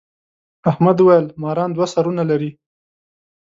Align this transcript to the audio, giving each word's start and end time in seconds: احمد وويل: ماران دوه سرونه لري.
احمد 0.69 0.97
وويل: 1.01 1.25
ماران 1.41 1.69
دوه 1.75 1.87
سرونه 1.93 2.23
لري. 2.29 2.51